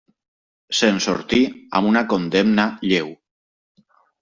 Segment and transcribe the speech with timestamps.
[0.77, 1.41] Se'n sortí
[1.81, 3.15] amb una condemna lleu.